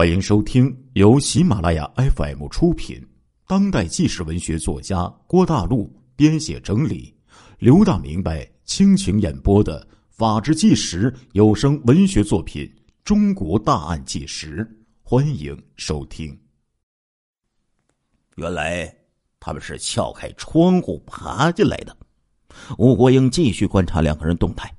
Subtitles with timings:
[0.00, 3.06] 欢迎收听由喜马拉雅 FM 出品、
[3.46, 7.14] 当代纪实文学作家郭大陆编写整理、
[7.58, 12.64] 刘大明白倾情演播的《法制纪实》有声文学作品
[13.04, 14.64] 《中国大案纪实》，
[15.02, 16.34] 欢迎收听。
[18.36, 18.90] 原来
[19.38, 21.94] 他们是撬开窗户爬进来的。
[22.78, 24.74] 吴国英继续观察两个人动态，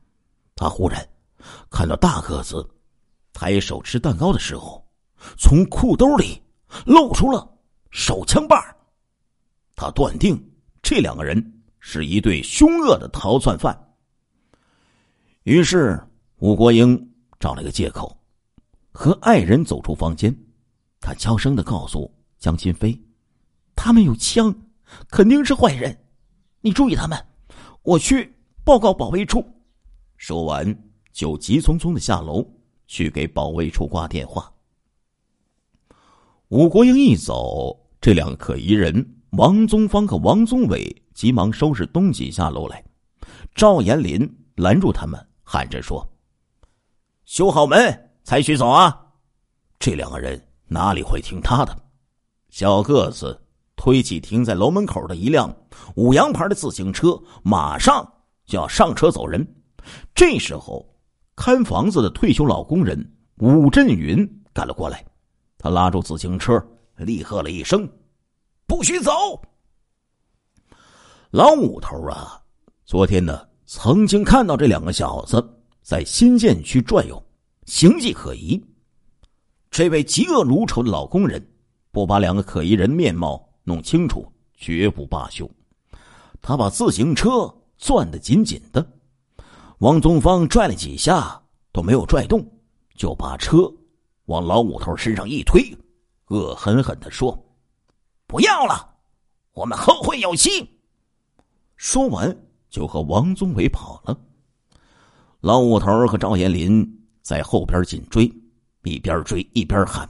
[0.56, 1.08] 他忽然
[1.70, 2.68] 看到大个子
[3.32, 4.84] 抬手吃蛋糕的时候。
[5.38, 6.42] 从裤兜里
[6.86, 7.48] 露出了
[7.90, 8.76] 手枪把
[9.76, 10.42] 他断定
[10.82, 13.78] 这两个人是一对凶恶的逃窜犯。
[15.44, 16.00] 于是
[16.38, 18.16] 吴国英找了个借口，
[18.92, 20.36] 和爱人走出房间。
[21.00, 23.00] 他悄声的告诉江心飞
[23.76, 24.54] ：“他们有枪，
[25.10, 25.98] 肯定是坏人，
[26.62, 27.20] 你注意他们，
[27.82, 28.32] 我去
[28.64, 29.44] 报告保卫处。”
[30.18, 32.48] 说完，就急匆匆的下楼
[32.86, 34.54] 去给保卫处挂电话。
[36.52, 42.84] 武国英一走，这两个可疑人王宗芳和王宗伟急忙收拾东西下楼来。
[43.56, 46.06] 赵延林拦住他们，喊着说
[47.24, 48.94] ：“修好门才许走啊！”
[49.80, 51.74] 这两个人哪里会听他的？
[52.50, 53.42] 小个子
[53.78, 55.56] 推起停在楼门口的一辆
[55.96, 58.06] 五羊牌的自行车，马上
[58.46, 59.56] 就要上车走人。
[60.14, 60.86] 这时候，
[61.34, 65.06] 看房子的退休老工人武振云赶了过来。
[65.64, 66.60] 他拉住自行车，
[66.98, 67.88] 厉喝了一声
[68.66, 69.12] ：“不许走！”
[71.30, 72.42] 老五头啊，
[72.84, 77.24] 昨天呢曾经看到这两个小子在新建区转悠，
[77.68, 78.60] 形迹可疑。
[79.70, 81.48] 这位嫉恶如仇的老工人
[81.92, 84.26] 不把两个可疑人面貌弄清楚，
[84.58, 85.48] 绝不罢休。
[86.42, 88.84] 他把自行车攥得紧紧的，
[89.78, 91.40] 王宗芳拽了几下
[91.72, 92.44] 都没有拽动，
[92.96, 93.72] 就把车。
[94.32, 95.62] 往老五头身上一推，
[96.28, 97.38] 恶狠狠的说
[98.26, 98.96] ：“不要了，
[99.52, 100.66] 我们后会有期。”
[101.76, 102.34] 说完
[102.70, 104.18] 就和王宗伟跑了。
[105.42, 106.88] 老五头和赵延林
[107.22, 108.32] 在后边紧追，
[108.84, 110.10] 一边追一边喊：“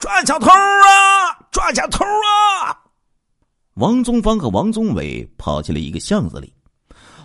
[0.00, 1.36] 抓小偷啊！
[1.50, 2.72] 抓小偷啊！”
[3.76, 6.54] 王宗芳和王宗伟跑进了一个巷子里，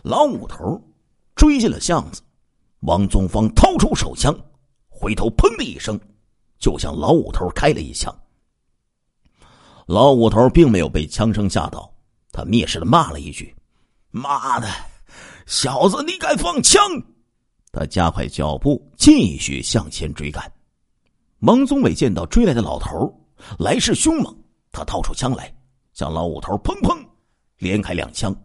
[0.04, 0.82] 老五头
[1.36, 2.22] 追进了巷子，
[2.82, 4.38] 王宗芳掏出手枪，
[4.90, 5.98] 回头砰的一声。
[6.60, 8.14] 就向老五头开了一枪。
[9.86, 11.90] 老五头并没有被枪声吓到，
[12.34, 13.56] 他蔑视的骂了一句
[14.12, 14.68] ：“妈的，
[15.46, 16.82] 小子，你敢放枪！”
[17.72, 20.52] 他加快脚步，继续向前追赶。
[21.40, 23.14] 王宗伟见到追来的老头
[23.58, 24.38] 来势凶猛，
[24.74, 25.56] 他掏出枪来，
[25.94, 26.98] 向老五头砰砰
[27.58, 28.36] 连开两枪。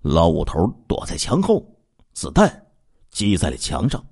[0.00, 1.62] 老五头躲在墙后，
[2.14, 2.66] 子弹
[3.10, 4.02] 击在了墙上。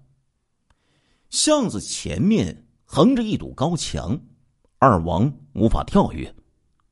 [1.30, 2.61] 巷子前面。
[2.94, 4.20] 横着一堵高墙，
[4.78, 6.30] 二王无法跳跃，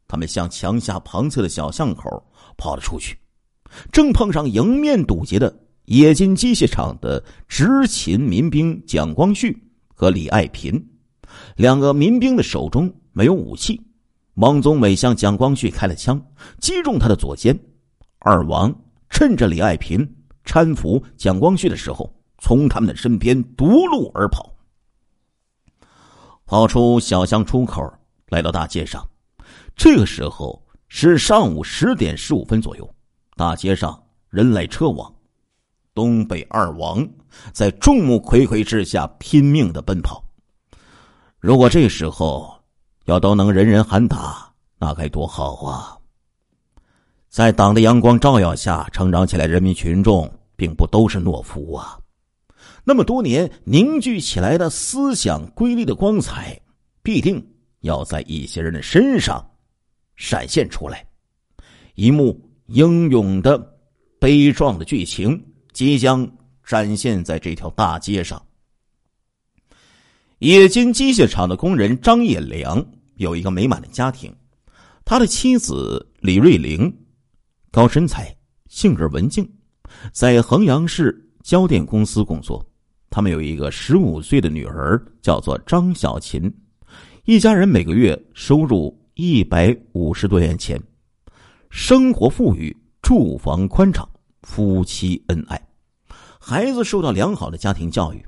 [0.08, 2.08] 他们向墙下旁侧的小巷口
[2.56, 3.18] 跑了出去，
[3.92, 5.54] 正碰上迎面堵截的
[5.88, 9.54] 冶金机械厂的执勤民兵蒋光旭
[9.94, 10.82] 和李爱平，
[11.54, 13.78] 两个民兵的手中没有武器，
[14.36, 16.18] 王宗伟向蒋光旭开了枪，
[16.60, 17.54] 击中他的左肩，
[18.20, 18.74] 二王
[19.10, 20.10] 趁着李爱平
[20.46, 24.49] 搀扶蒋光旭的时候，从他们的身边夺路而跑。
[26.50, 27.80] 跑出小巷出口，
[28.30, 29.08] 来到大街上。
[29.76, 32.92] 这个时候是上午十点十五分左右，
[33.36, 35.14] 大街上人来车往，
[35.94, 37.08] 东北二王
[37.52, 40.24] 在众目睽睽之下拼命的奔跑。
[41.38, 42.52] 如果这时候
[43.04, 45.96] 要都能人人喊打，那该多好啊！
[47.28, 51.96] 在党的阳光照耀下成长起来，人民群众并不都是懦夫啊。
[52.84, 56.60] 那么多年凝聚起来的思想瑰丽的光彩，
[57.02, 57.44] 必定
[57.80, 59.44] 要在一些人的身上
[60.16, 61.06] 闪现出来。
[61.94, 63.58] 一幕英勇的、
[64.18, 65.42] 悲壮的剧情
[65.72, 66.30] 即将
[66.64, 68.42] 展现在这条大街上。
[70.38, 72.82] 冶金机械厂的工人张业良
[73.16, 74.34] 有一个美满的家庭，
[75.04, 76.90] 他的妻子李瑞玲
[77.70, 78.34] 高身材、
[78.68, 79.46] 性格文静，
[80.12, 82.64] 在衡阳市交电公司工作。
[83.10, 86.48] 他们有一个十五岁的女儿，叫做张小琴，
[87.24, 90.80] 一家人每个月收入一百五十多元钱，
[91.70, 94.08] 生活富裕，住房宽敞，
[94.42, 95.60] 夫妻恩爱，
[96.38, 98.24] 孩子受到良好的家庭教育。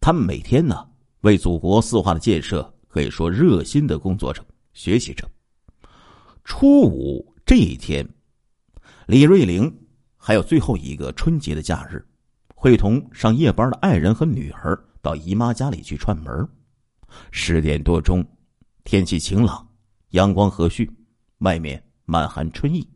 [0.00, 0.86] 他们每天呢，
[1.22, 4.40] 为祖国四化的建设可以说热心的工作着，
[4.72, 5.28] 学习着。
[6.44, 8.08] 初五这一天，
[9.06, 9.72] 李瑞玲
[10.16, 12.04] 还有最后一个春节的假日。
[12.62, 16.48] 会同上夜班的爱人和女儿到姨妈家里去串门。
[17.32, 18.24] 十点多钟，
[18.84, 19.68] 天气晴朗，
[20.10, 20.88] 阳光和煦，
[21.38, 22.88] 外面满含春意。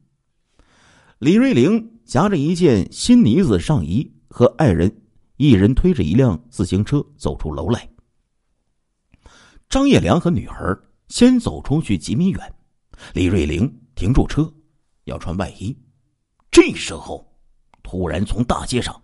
[1.18, 5.02] 李瑞玲夹着一件新呢子上衣，和爱人
[5.36, 7.88] 一人推着一辆自行车走出楼来。
[9.68, 12.54] 张叶良和女儿先走出去几米远，
[13.14, 14.48] 李瑞玲停住车，
[15.06, 15.76] 要穿外衣。
[16.52, 17.36] 这时候，
[17.82, 19.02] 突然从大街上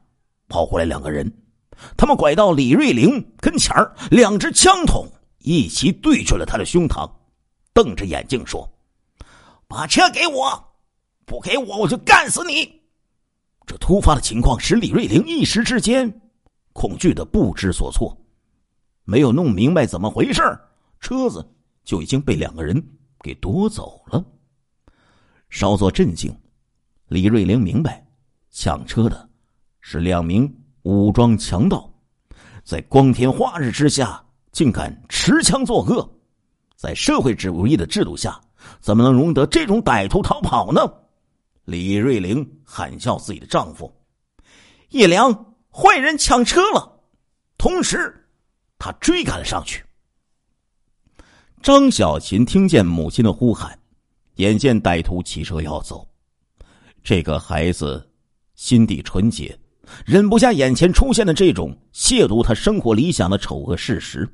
[0.52, 1.32] 跑过来两个人，
[1.96, 3.74] 他们拐到李瑞玲跟前，
[4.10, 7.10] 两只枪筒一齐对准了他的胸膛，
[7.72, 8.70] 瞪着眼睛说
[9.66, 10.62] ：“把车给我，
[11.24, 12.82] 不给我我就干死你！”
[13.64, 16.20] 这突发的情况使李瑞玲一时之间
[16.74, 18.14] 恐惧的不知所措。
[19.04, 20.42] 没有弄明白怎么回事
[21.00, 21.42] 车子
[21.82, 22.80] 就已经被两个人
[23.20, 24.22] 给夺走了。
[25.48, 26.30] 稍作镇静，
[27.08, 28.06] 李瑞玲明白，
[28.50, 29.30] 抢车的
[29.82, 30.50] 是两名
[30.84, 31.92] 武装强盗，
[32.64, 36.10] 在光天化日之下竟敢持枪作恶，
[36.74, 38.40] 在社会主义的制度下，
[38.80, 40.80] 怎么能容得这种歹徒逃跑呢？
[41.66, 43.94] 李瑞玲喊叫自己的丈夫
[44.88, 47.00] ：“叶良，坏人抢车了！”
[47.58, 48.18] 同时。
[48.84, 49.80] 他追赶了上去。
[51.62, 53.78] 张小琴听见母亲的呼喊，
[54.38, 56.04] 眼见歹徒骑车要走，
[57.04, 58.10] 这个孩子
[58.56, 59.56] 心地纯洁，
[60.04, 64.28] 忍不下眼前出现的这种亵渎他生活理想的丑恶事实。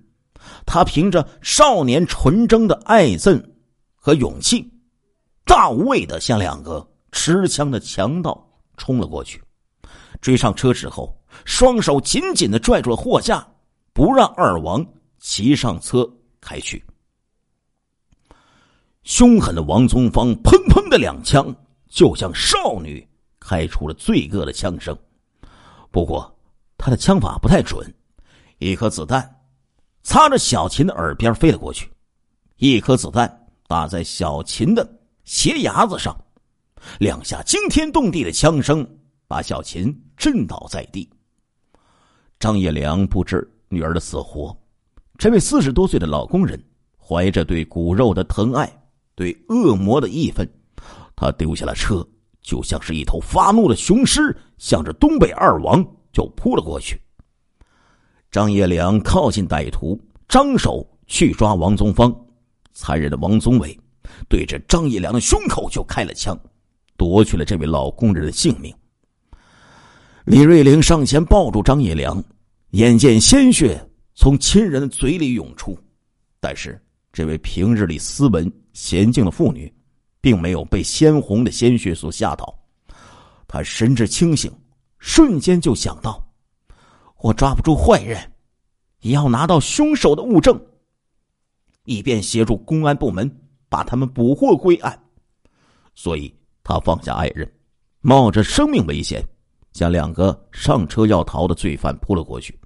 [0.64, 3.42] 他凭着少年纯真的爱憎
[3.94, 4.68] 和勇气，
[5.44, 9.42] 大无畏的向两个持枪的强盗冲了过去。
[10.20, 13.46] 追上车之后，双手紧紧的拽住了货架。
[13.90, 14.86] 不让二王
[15.18, 16.08] 骑上车
[16.40, 16.80] 开去。
[19.02, 21.52] 凶狠的王宗芳砰砰的两枪，
[21.88, 23.04] 就像少女
[23.40, 24.96] 开出了罪恶的枪声。
[25.90, 26.36] 不过
[26.76, 27.94] 他的枪法不太准，
[28.58, 29.42] 一颗子弹
[30.02, 31.90] 擦着小琴的耳边飞了过去，
[32.56, 34.88] 一颗子弹打在小琴的
[35.24, 36.16] 鞋牙子上，
[36.98, 38.86] 两下惊天动地的枪声
[39.26, 41.08] 把小琴震倒在地。
[42.38, 43.46] 张叶良不知。
[43.70, 44.56] 女儿的死活，
[45.18, 46.58] 这位四十多岁的老工人
[46.96, 48.66] 怀着对骨肉的疼爱，
[49.14, 50.50] 对恶魔的义愤，
[51.14, 52.02] 他丢下了车，
[52.48, 55.84] 就像是一头发怒的雄狮，向着东北二王
[56.14, 56.98] 就扑了过去。
[58.30, 62.10] 张业良靠近歹徒，张手去抓王宗芳，
[62.72, 63.78] 残忍的王宗伟
[64.30, 66.34] 对着张业良的胸口就开了枪，
[66.96, 68.74] 夺去了这位老工人的性命。
[70.24, 72.24] 李瑞玲上前抱住张业良。
[72.72, 73.78] 眼见鲜血
[74.14, 75.78] 从亲人的嘴里涌出，
[76.40, 76.78] 但是
[77.12, 79.70] 这位平日里斯文娴静的妇女，
[80.20, 82.58] 并没有被鲜红的鲜血所吓倒。
[83.46, 84.52] 他神志清醒，
[84.98, 86.22] 瞬间就想到：
[87.18, 88.32] 我抓不住坏人，
[89.00, 90.60] 也要拿到凶手的物证，
[91.84, 93.30] 以便协助公安部门
[93.68, 94.98] 把他们捕获归案。
[95.94, 97.50] 所以，他放下爱人，
[98.00, 99.24] 冒着生命危险。
[99.70, 102.58] 将两个上车要逃的罪犯扑了过去，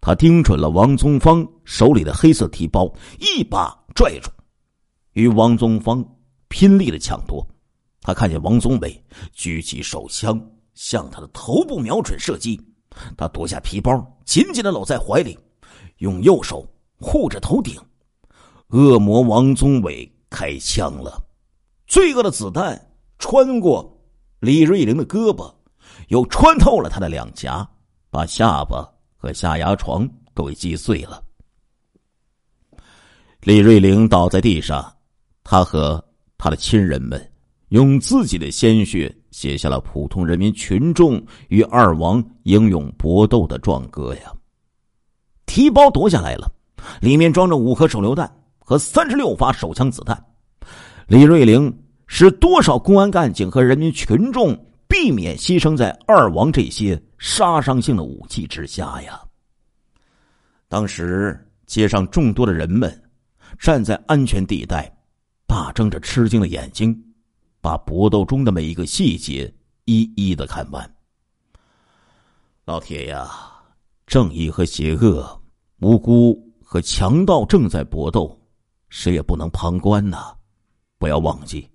[0.00, 2.88] 他盯准了王宗芳手里的黑色提包，
[3.18, 4.30] 一把拽住，
[5.14, 6.04] 与王宗芳
[6.48, 7.46] 拼力的抢夺。
[8.00, 10.40] 他看见王宗伟举起手枪
[10.74, 12.60] 向他的头部瞄准射击，
[13.16, 13.92] 他夺下皮包，
[14.24, 15.38] 紧紧的搂在怀里，
[15.98, 16.66] 用右手
[16.98, 17.80] 护着头顶。
[18.68, 21.22] 恶魔王宗伟开枪了，
[21.86, 23.98] 罪恶的子弹穿过
[24.40, 25.52] 李瑞玲的胳膊。
[26.08, 27.68] 又穿透了他的两颊，
[28.08, 31.22] 把下巴和下牙床都给击碎了。
[33.40, 34.96] 李瑞玲倒在地上，
[35.44, 36.02] 他和
[36.38, 37.20] 他的亲人们
[37.68, 44.32] 用自己的鲜血写下了普通人民群众与二王英勇搏斗的壮歌呀。
[45.44, 46.50] 提包夺下来了，
[47.00, 50.24] 里面装着五颗手榴弹和三十六发手枪子弹。
[51.06, 51.70] 李瑞玲
[52.06, 54.58] 使多少公安干警和人民群众？
[54.90, 59.20] 避免牺牲在二王这些杀伤性的武器之下呀！
[60.66, 62.90] 当时街上众多的人们
[63.58, 64.90] 站在安全地带，
[65.48, 66.94] 大睁着吃惊的眼睛，
[67.62, 69.52] 把搏斗中的每一个细节
[69.86, 70.88] 一一的看完。
[72.66, 73.30] 老铁呀，
[74.06, 75.40] 正义和邪恶，
[75.80, 78.38] 无辜和强盗正在搏斗，
[78.90, 80.36] 谁也不能旁观呐！
[80.98, 81.66] 不要忘记。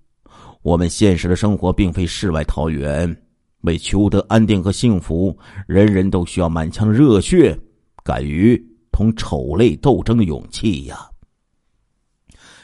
[0.62, 3.24] 我们现实的生活并非世外桃源，
[3.62, 5.36] 为求得安定和幸福，
[5.68, 7.60] 人人都需要满腔热血，
[8.04, 8.56] 敢于
[8.92, 11.10] 同丑类斗争的勇气呀。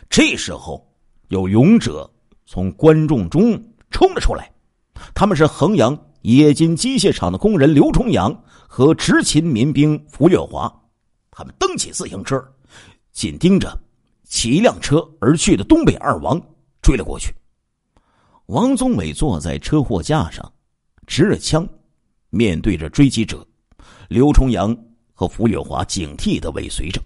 [0.07, 0.87] 这时候，
[1.29, 2.09] 有勇者
[2.45, 3.51] 从观众中
[3.89, 4.51] 冲了出来，
[5.15, 10.71] 他们是衡阳冶金机械厂的工人刘重阳和执勤民兵符月华，
[11.31, 12.43] 他们蹬起自行车，
[13.11, 13.71] 紧盯着
[14.25, 16.41] 骑一辆车而去的东北二王
[16.81, 17.33] 追了过去。
[18.47, 20.51] 王宗伟坐在车货架上，
[21.05, 21.67] 持着枪，
[22.31, 23.45] 面对着追击者。
[24.07, 24.75] 刘重阳
[25.13, 26.99] 和符月华警惕的尾随着，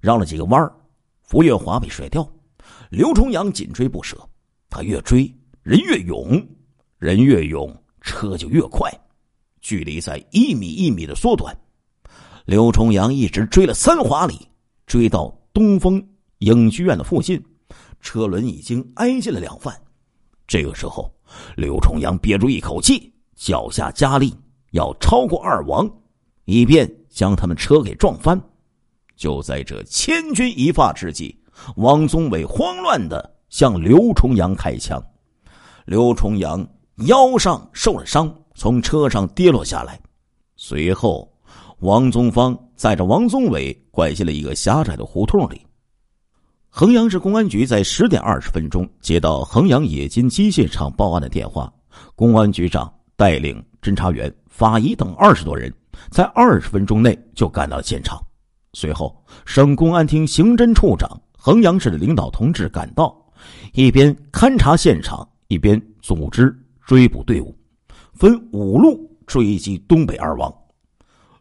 [0.00, 0.72] 绕了几个弯儿，
[1.22, 2.24] 符月华被甩掉，
[2.92, 4.18] 刘重阳紧追不舍。
[4.68, 6.46] 他越追，人越勇，
[6.98, 8.92] 人越勇，车就越快，
[9.62, 11.56] 距离在一米一米的缩短。
[12.44, 14.46] 刘重阳一直追了三华里，
[14.86, 16.06] 追到东风
[16.40, 17.42] 影剧院的附近，
[18.02, 19.74] 车轮已经挨近了两范。
[20.46, 21.10] 这个时候，
[21.56, 24.34] 刘重阳憋住一口气，脚下加力，
[24.72, 25.90] 要超过二王。
[26.44, 28.38] 以便将他们车给撞翻。
[29.16, 31.34] 就在这千钧一发之际，
[31.76, 35.02] 王宗伟慌乱的向刘重阳开枪。
[35.84, 36.66] 刘重阳
[37.06, 40.00] 腰上受了伤，从车上跌落下来。
[40.56, 41.30] 随后，
[41.80, 45.60] 王宗芳载着王宗伟拐进了一个狭窄的胡同里。
[46.68, 51.72] 衡阳市公安局在十点二十分钟接到衡阳冶金机械厂报案的电话，
[52.14, 55.72] 公安局长带领侦查员、法医等二十多人。
[56.10, 58.18] 在二十分钟内就赶到了现场，
[58.72, 63.12] 随后省公安厅刑侦处长、衡阳市的领导同志赶到，
[63.72, 66.56] 一边勘察现场，一边组织
[66.86, 67.52] 追捕队伍，
[68.14, 70.54] 分五路追击东北二王，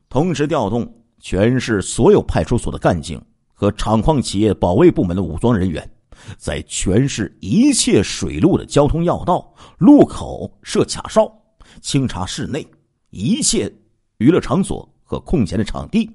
[0.10, 3.22] 同时调动全市所有派出所的干警
[3.54, 5.88] 和厂矿企业保卫部门的武装人员，
[6.36, 11.32] 在全市一切水路的交通要道、路口设卡哨，
[11.80, 12.66] 清查市内
[13.12, 13.72] 一切。
[14.18, 16.10] 娱乐场所和空闲的场地，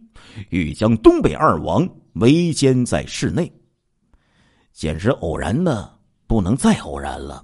[0.50, 3.52] 欲将东北二王围歼在室内。
[4.76, 7.42] 简直偶然的不能再偶然了。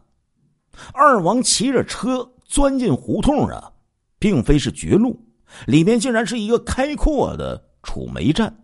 [0.92, 3.72] 二王骑着车钻进胡同啊，
[4.18, 5.18] 并非是绝路，
[5.66, 8.54] 里面竟然是一个开阔的储煤站，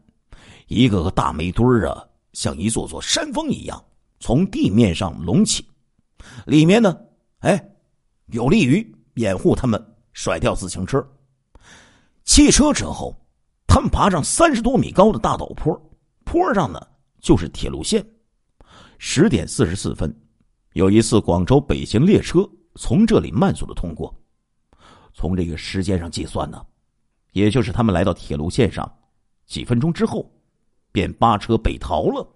[0.66, 3.82] 一个个大煤堆儿啊，像一座座山峰一样
[4.20, 5.66] 从地面上隆起。
[6.44, 6.94] 里面呢，
[7.38, 7.70] 哎，
[8.26, 9.82] 有利于掩护他们
[10.12, 11.02] 甩掉自行车。
[12.24, 13.16] 汽车之后，
[13.66, 15.74] 他们爬上三十多米高的大陡坡，
[16.26, 16.78] 坡上呢
[17.22, 18.06] 就是铁路线。
[18.98, 20.14] 十点四十四分，
[20.74, 24.14] 有一次广州北行列车从这里慢速的通过。
[25.14, 26.60] 从这个时间上计算呢，
[27.32, 28.90] 也就是他们来到铁路线上
[29.46, 30.30] 几分钟之后，
[30.92, 32.26] 便扒车北逃了。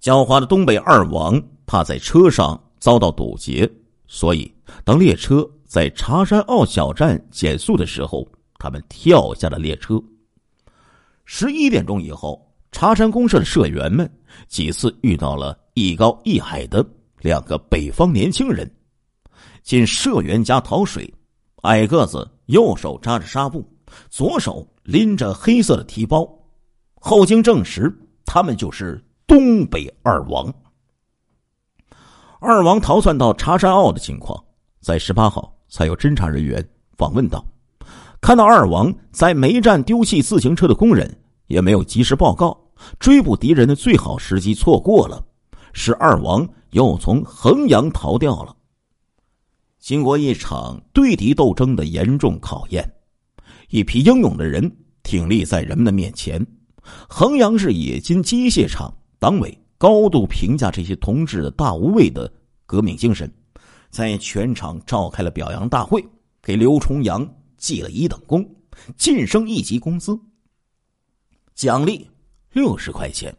[0.00, 3.70] 狡猾的东北二王怕在车上遭到堵截，
[4.06, 5.48] 所以当列车。
[5.68, 8.26] 在茶山坳小站减速的时候，
[8.56, 10.00] 他们跳下了列车。
[11.24, 14.10] 十一点钟以后，茶山公社的社员们
[14.48, 16.84] 几次遇到了艺高艺矮的
[17.20, 18.70] 两个北方年轻人，
[19.62, 21.12] 进社员家讨水。
[21.62, 23.66] 矮个子右手扎着纱布，
[24.08, 26.28] 左手拎着黑色的提包。
[26.94, 27.92] 后经证实，
[28.24, 30.52] 他们就是东北二王。
[32.38, 34.44] 二王逃窜到茶山坳的情况，
[34.80, 35.52] 在十八号。
[35.68, 36.64] 才有侦查人员
[36.96, 37.44] 访问到
[38.22, 41.12] ：“看到二王在煤站丢弃自行车的工人，
[41.46, 42.58] 也没有及时报告，
[42.98, 45.24] 追捕敌人的最好时机错过了，
[45.72, 48.54] 使二王又从衡阳逃掉了。
[49.78, 52.90] 经过一场对敌斗争的严重考验，
[53.70, 54.70] 一批英勇的人
[55.02, 56.44] 挺立在人们的面前。
[57.08, 62.32] 衡阳市冶金机械厂党委高度评价这些同志的大无畏的
[62.66, 63.32] 革命精神。”
[63.88, 66.04] 在全场召开了表扬大会，
[66.42, 67.26] 给刘重阳
[67.56, 68.46] 记了一等功，
[68.98, 70.18] 晋升一级工资，
[71.56, 72.08] 奖励
[72.52, 73.36] 六十块钱。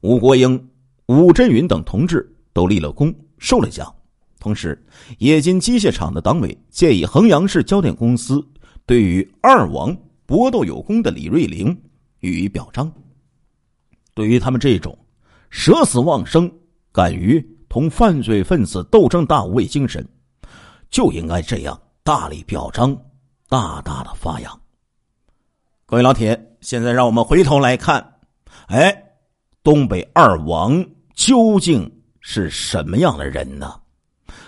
[0.00, 0.68] 吴国英、
[1.06, 3.94] 吴振云等同志都立了功，受了奖。
[4.40, 4.84] 同时，
[5.18, 8.44] 冶金机械厂的党委建议衡阳市交电公司
[8.84, 11.80] 对于二王搏斗有功的李瑞玲
[12.18, 12.92] 予以表彰。
[14.14, 14.98] 对于他们这种
[15.50, 16.52] 舍死忘生、
[16.90, 17.56] 敢于。
[17.70, 20.02] 同犯罪分子斗争大无畏精神，
[20.88, 22.96] 就应该这样大力表彰，
[23.46, 24.58] 大大的发扬。
[25.84, 28.14] 各位老铁，现在让我们回头来看，
[28.66, 29.04] 哎，
[29.62, 30.84] 东北二王
[31.14, 33.74] 究竟是什么样的人呢？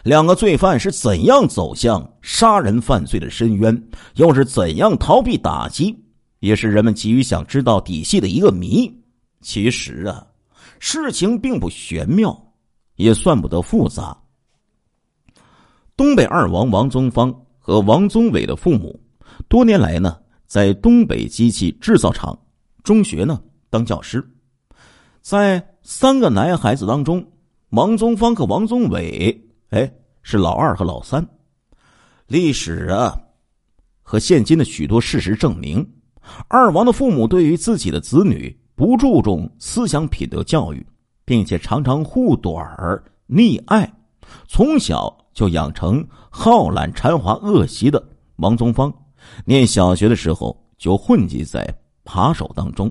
[0.03, 5.99] 两个罪犯是怎样走向杀人犯罪的深渊，又是怎样逃避打击，
[6.39, 8.91] 也是人们急于想知道底细的一个谜。
[9.41, 10.27] 其实啊，
[10.79, 12.47] 事情并不玄妙。
[12.97, 14.15] 也算不得复杂。
[15.97, 19.01] 东北二王王宗芳和王宗伟的父母，
[19.49, 20.19] 多年来呢，
[20.51, 22.37] 在东北机器制造厂
[22.83, 23.41] 中学呢
[23.71, 24.21] 当教师。
[25.23, 27.25] 在三个男孩子当中，
[27.69, 29.89] 王宗芳和王宗伟，哎，
[30.25, 31.25] 是老二和老三。
[32.27, 33.17] 历史啊，
[34.03, 35.89] 和现今的许多事实证明，
[36.49, 40.85] 二王的父母对于自己的子女不注重思想品德教育，
[41.25, 43.89] 并且常常护短儿溺爱，
[44.49, 48.05] 从小就养成好懒馋滑恶习的
[48.39, 48.93] 王宗芳，
[49.45, 51.67] 念小学的时候就混迹在
[52.05, 52.91] 扒手当中，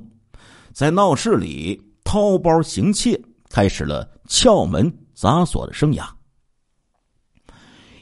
[0.73, 6.07] 在闹市里掏包行窃，开始了撬门砸锁的生涯。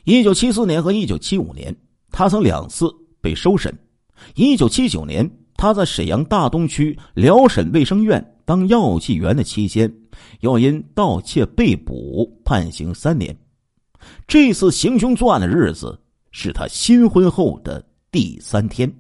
[0.04, 1.76] 一九七四年和一九七五年，
[2.12, 2.88] 他曾两次
[3.22, 3.78] 被收审。
[4.36, 9.94] 一九七九年，他在沈阳大东区辽沈卫生院当药剂员的期间，
[10.40, 13.36] 又因盗窃被捕，判刑三年。
[14.28, 16.00] 这次行凶作案的日子
[16.32, 17.86] 是他新婚后的
[18.18, 18.92] 第三天。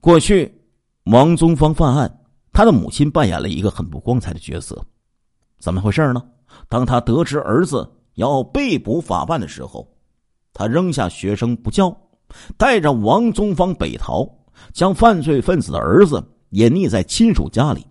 [0.00, 0.52] 过去，
[1.04, 2.12] 王宗芳犯案，
[2.52, 4.84] 他的母亲扮演了一个很不光彩的角色。
[5.60, 6.20] 怎么回事呢？
[6.68, 7.88] 当他得知儿子。
[8.16, 9.88] 要被捕法办的时候，
[10.52, 11.96] 他扔下学生不教，
[12.58, 14.28] 带着王宗芳北逃，
[14.72, 17.86] 将犯罪分子的儿子隐匿在亲属家里。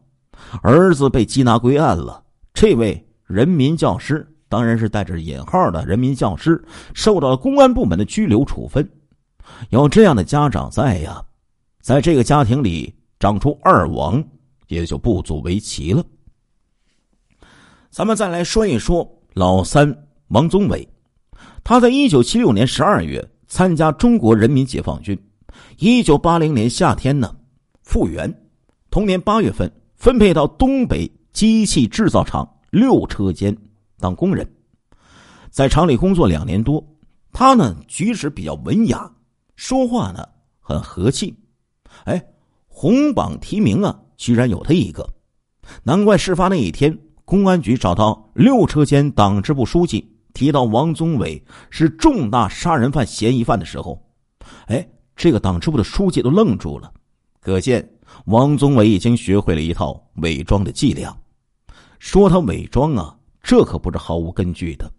[0.61, 2.21] 儿子被缉拿归案了。
[2.53, 6.61] 这位人民教师，当然是带着引号的人民教师，
[6.93, 8.85] 受到了公安部门的拘留处分。
[9.69, 11.23] 有这样的家长在呀，
[11.81, 14.23] 在这个家庭里长出二王
[14.67, 16.03] 也就不足为奇了。
[17.89, 20.07] 咱们再来说一说老三。
[20.31, 20.87] 王宗伟，
[21.61, 25.21] 他在一九七六年十二月参加中国人民解放军，
[25.77, 27.35] 一九八零年夏天呢
[27.83, 28.33] 复员，
[28.89, 33.53] 同年八月份分配到东北机器制造厂六车间
[33.99, 34.49] 当工人，
[35.49, 36.81] 在厂里工作两年多，
[37.33, 39.11] 他呢举止比较文雅，
[39.61, 40.27] 说话呢
[40.59, 41.37] 很和气，
[42.05, 42.19] 哎，
[42.67, 45.07] 红榜提名啊居然有他一个，
[45.83, 50.17] 难怪事发那一天，公安局找到六车间党支部书记。
[50.33, 54.03] 提到王宗伟是重大杀人犯嫌疑犯的时候，
[54.65, 56.91] 哎，这个党支部的书记都愣住了。
[57.39, 57.87] 可见
[58.25, 61.15] 王宗伟已经学会了一套伪装的伎俩。
[61.99, 64.91] 说他伪装啊，这可不是毫无根据的。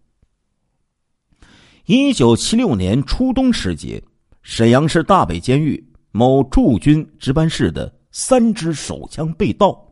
[1.85, 4.01] 一九七六年初冬时节，
[4.43, 9.83] 沈阳市大北监狱某驻军值班室的三支手枪被盗，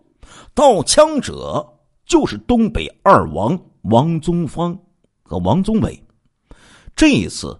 [0.53, 1.65] 盗枪者
[2.05, 4.77] 就是东北二王王宗芳。
[5.23, 5.97] 和王宗伟，
[6.93, 7.57] 这一次，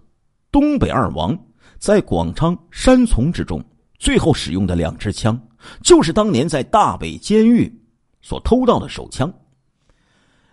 [0.50, 1.34] 东北二王
[1.78, 3.64] 在广昌山丛之中，
[3.98, 5.40] 最后使用的两支枪，
[5.82, 7.74] 就是当年在大北监狱
[8.20, 9.32] 所偷盗的手枪。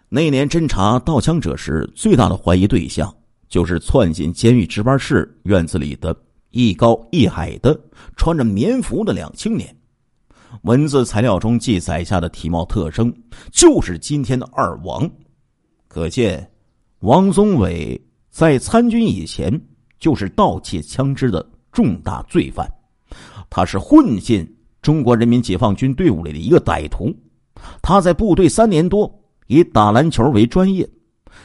[0.08, 3.14] 那年侦查盗枪者时，最大的怀疑对象
[3.50, 6.16] 就是窜进监狱值班室院子里的
[6.52, 7.80] 一高一矮的
[8.16, 9.76] 穿着棉服的两青年。
[10.64, 13.14] 文字材料中记载下的体貌特征，
[13.52, 15.10] 就是今天的二王，
[15.88, 16.50] 可见。
[17.02, 19.62] 王宗伟在参军以前
[20.00, 22.68] 就是盗窃枪支的重大罪犯，
[23.50, 24.46] 他是混进
[24.82, 27.16] 中国人民解放军队伍里的一个歹徒。
[27.82, 29.10] 他在部队三年多，
[29.48, 30.90] 以打篮球为专业。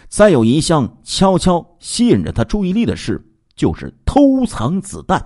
[0.09, 5.21] 再有一项悄悄吸引着他注意力的事，就是偷藏子弹。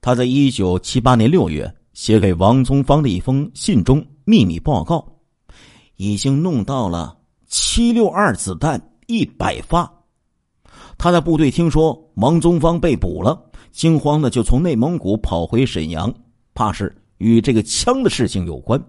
[0.00, 5.04] 他在一九七八年六月写给王宗芳的一封信中秘密报告，
[5.96, 7.18] 已经弄到了。
[7.48, 9.92] 七六二子弹一百发，
[10.96, 16.14] 他在部队听说王宗芳被捕了，惊慌的就从内蒙古跑回沈阳，
[16.54, 18.80] 怕是与这个枪的事情有关。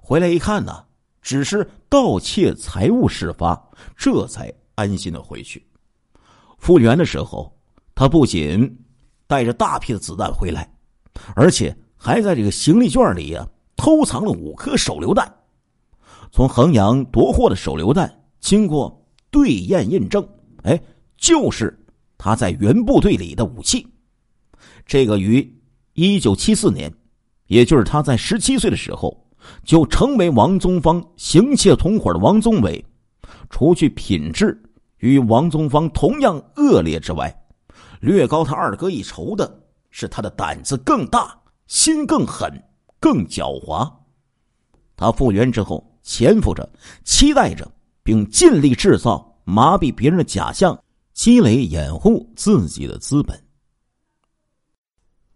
[0.00, 0.84] 回来一看呢，
[1.20, 3.60] 只是盗窃财物事发，
[3.96, 5.60] 这才安心的回去。
[6.58, 7.56] 复员的时候，
[7.94, 8.78] 他不仅
[9.26, 10.70] 带着大批的子弹回来，
[11.34, 15.32] 而且还在这个行李卷里呀偷藏了五颗手榴弹。
[16.30, 20.28] 从衡阳夺获的手榴弹，经过对验印证，
[20.62, 20.78] 哎，
[21.16, 21.74] 就是
[22.18, 23.86] 他在原部队里的武器。
[24.84, 25.58] 这个于
[25.94, 26.92] 一九七四年，
[27.46, 29.26] 也就是他在十七岁的时候，
[29.64, 32.84] 就成为王宗芳行窃同伙的王宗伟，
[33.48, 34.60] 除去品质
[34.98, 37.34] 与王宗芳同样恶劣之外，
[38.00, 42.50] 略高他二哥一筹的是他的胆子更大，心更狠，
[43.00, 43.92] 更狡猾。
[44.96, 45.84] 他复原之后。
[46.00, 46.66] 潜伏着，
[47.04, 47.70] 期待着，
[48.02, 50.82] 并尽力制造麻痹别人的假象，
[51.12, 53.38] 积累掩护自己的资本。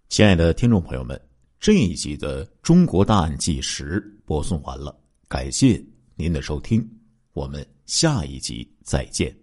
[0.08, 1.20] 亲爱的听众朋友们，
[1.60, 4.98] 这一集的《中国大案纪实》播送完了，
[5.28, 6.82] 感谢您的收听，
[7.34, 9.41] 我们下一集再见。